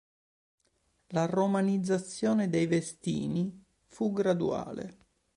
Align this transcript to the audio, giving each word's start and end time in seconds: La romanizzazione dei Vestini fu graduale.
La 1.09 1.27
romanizzazione 1.27 2.49
dei 2.49 2.65
Vestini 2.65 3.63
fu 3.85 4.11
graduale. 4.11 4.97